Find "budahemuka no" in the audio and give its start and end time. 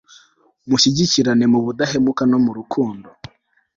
1.65-2.37